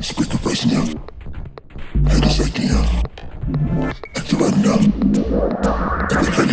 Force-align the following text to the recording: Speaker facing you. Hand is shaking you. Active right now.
Speaker 0.00 0.38
facing 0.38 0.70
you. 0.70 0.84
Hand 2.08 2.24
is 2.24 2.36
shaking 2.36 2.68
you. 2.68 2.80
Active 4.16 4.40
right 4.40 4.56
now. 4.56 6.45